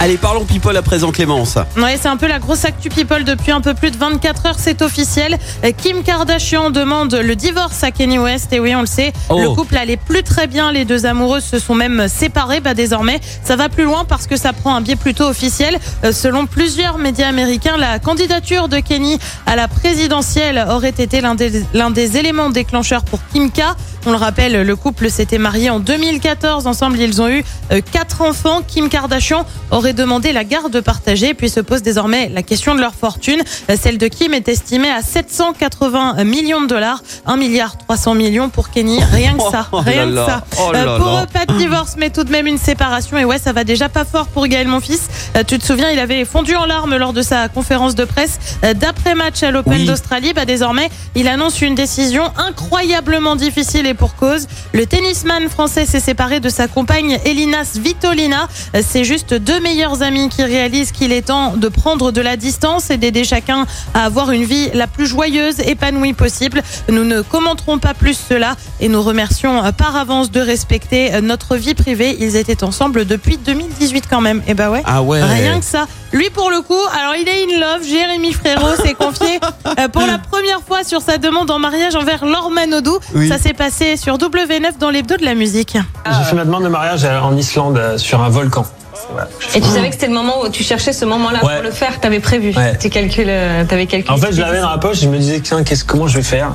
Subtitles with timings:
[0.00, 1.56] Allez, parlons people à présent, Clémence.
[1.78, 4.56] Ouais, c'est un peu la grosse actu people depuis un peu plus de 24 heures,
[4.58, 5.38] c'est officiel.
[5.64, 9.40] Euh, Kim Kardashian demande le divorce à Kanye West et oui, on le sait, Oh.
[9.40, 12.60] le couple allait plus très bien, les deux amoureux se sont même séparés.
[12.60, 15.78] Bah désormais, ça va plus loin parce que ça prend un biais plutôt officiel.
[16.04, 21.34] Euh, Selon plusieurs médias américains, la candidature de Kenny à la présidentielle aurait été l'un
[21.34, 23.62] des, l'un des éléments déclencheurs pour Kim K.
[24.06, 26.66] On le rappelle, le couple s'était marié en 2014.
[26.66, 28.60] Ensemble, ils ont eu euh, quatre enfants.
[28.66, 31.32] Kim Kardashian aurait demandé la garde partagée.
[31.32, 33.42] Puis se pose désormais la question de leur fortune.
[33.70, 37.02] Euh, Celle de Kim est estimée à 780 millions de dollars.
[37.24, 39.02] 1 milliard 300 millions pour Kenny.
[39.02, 39.68] Rien que ça.
[39.72, 40.44] Oh Rien que ça.
[40.60, 43.16] Oh Euh, pour eux, pas de divorce, mais tout de même une séparation.
[43.16, 45.08] Et ouais, ça va déjà pas fort pour Gaël, mon fils.
[45.48, 48.38] Tu te souviens, il avait fondu en larmes lors de sa conférence de presse
[48.74, 49.86] d'après-match à l'Open Oui.
[49.86, 50.32] d'Australie.
[50.34, 54.46] Bah, désormais, il annonce une décision incroyablement difficile et pour cause.
[54.72, 58.48] Le tennisman français s'est séparé de sa compagne Elina Svitolina.
[58.82, 62.90] C'est juste deux meilleurs amis qui réalisent qu'il est temps de prendre de la distance
[62.90, 66.62] et d'aider chacun à avoir une vie la plus joyeuse, épanouie possible.
[66.88, 71.74] Nous ne commenterons pas plus cela et nous remercions par avance de respecter notre vie
[71.74, 72.16] privée.
[72.20, 74.42] Ils étaient ensemble depuis 2018 quand même.
[74.46, 74.82] Et bah ouais.
[74.84, 75.22] Ah ouais.
[75.22, 75.86] Rien que ça.
[76.12, 77.84] Lui, pour le coup, alors il est in love.
[77.84, 79.40] Jérémy Frérot s'est confié
[79.80, 82.98] euh, pour la première fois sur sa demande en mariage envers Laure Manodou.
[83.14, 83.28] Oui.
[83.28, 85.76] Ça s'est passé sur W9 dans l'hebdo de la musique.
[86.06, 88.64] J'ai fait ma demande de mariage en Islande euh, sur un volcan.
[89.10, 89.28] Voilà.
[89.54, 91.54] Et tu savais que c'était le moment où tu cherchais ce moment-là Ouais.
[91.56, 92.52] pour le faire, t'avais prévu.
[92.56, 92.76] Ouais.
[92.78, 94.10] Tu calcules, euh, t'avais calculé.
[94.12, 96.22] En fait, je l'avais dans la poche, je me disais, tiens, qu'est-ce, comment je vais
[96.22, 96.52] faire?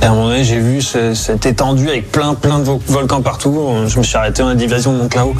[0.00, 2.80] Et à un moment donné, j'ai vu ce- cette étendue avec plein, plein de vo-
[2.86, 3.58] volcans partout.
[3.86, 5.34] Je me suis arrêté en division de Montclaou.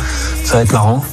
[0.45, 1.05] Ça va être marrant.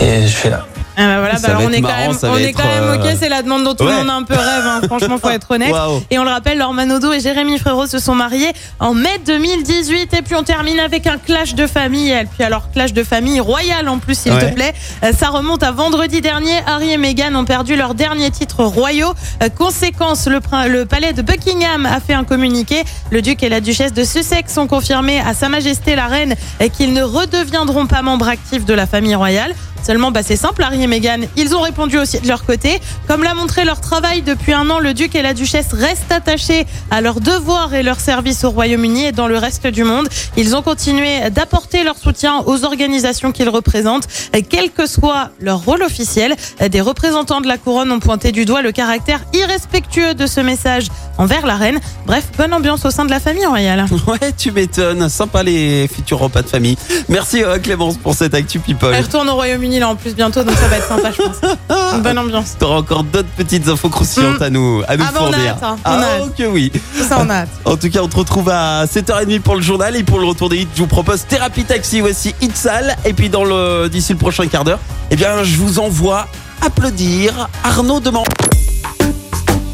[0.00, 0.64] Et je fais là.
[1.00, 3.16] Ah bah voilà, bah on est marrant, quand même, on est quand même euh, ok.
[3.20, 3.90] C'est la demande dont tout ouais.
[3.92, 4.66] le monde a un peu rêve.
[4.66, 4.80] Hein.
[4.86, 5.72] Franchement, faut être honnête.
[6.10, 10.12] Et on le rappelle, Laure Manodou et Jérémy Frérot se sont mariés en mai 2018.
[10.14, 12.10] Et puis on termine avec un clash de famille.
[12.10, 14.50] Et puis alors clash de famille royal en plus, s'il Ouais.
[14.50, 14.74] te plaît.
[15.04, 16.52] Euh, Ça remonte à vendredi dernier.
[16.66, 19.14] Harry et Meghan ont perdu leur dernier titre royaux.
[19.42, 22.82] Euh, Conséquence, le, le palais de Buckingham a fait un communiqué.
[23.10, 26.34] Le duc et la duchesse de Sussex ont confirmé à Sa Majesté la Reine
[26.76, 29.54] qu'ils ne redeviendront pas membres actifs de la famille royale.
[29.82, 32.80] Seulement, bah, c'est simple, Harry et Meghan, ils ont répondu aussi de leur côté.
[33.06, 36.66] Comme l'a montré leur travail depuis un an, le duc et la duchesse restent attachés
[36.90, 40.08] à leurs devoirs et leurs services au Royaume-Uni et dans le reste du monde.
[40.36, 44.08] Ils ont continué d'apporter leur soutien aux organisations qu'ils représentent,
[44.48, 46.34] quel que soit leur rôle officiel.
[46.70, 50.88] Des représentants de la couronne ont pointé du doigt le caractère irrespectueux de ce message
[51.18, 51.80] envers la reine.
[52.06, 53.86] Bref, bonne ambiance au sein de la famille royale.
[54.08, 55.08] Ouais, tu m'étonnes.
[55.10, 56.78] Sympa les futurs repas de famille.
[57.10, 58.94] Merci euh, Clémence pour cette actu people.
[58.94, 61.36] Elle retourne au Royaume-Uni là en plus bientôt, donc ça va être sympa, je pense.
[61.94, 62.56] Une bonne ambiance.
[62.58, 64.42] T'auras encore d'autres petites infos croustillantes Mm.
[64.42, 65.50] à nous, à nous Ah bah, on a fournir.
[65.52, 65.76] hâte, hein.
[65.84, 66.22] On ah a hâte.
[66.22, 66.72] ok oui.
[66.72, 67.48] Tout ça, on a hâte.
[67.64, 70.48] En tout cas, on te retrouve à 7h30 pour le journal et pour le retour
[70.48, 72.96] des hits, je vous propose Thérapie Taxi, voici Hitsal.
[73.04, 74.78] Et puis dans le d'ici le prochain quart d'heure,
[75.10, 76.26] eh bien, je vous envoie
[76.64, 78.24] applaudir Arnaud Demand.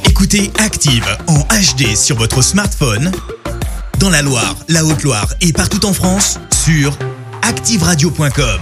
[0.05, 3.11] Écoutez Active en HD sur votre smartphone,
[3.99, 6.97] dans la Loire, la Haute-Loire et partout en France, sur
[7.43, 8.61] activeradio.com.